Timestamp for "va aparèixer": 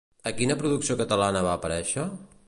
1.49-2.07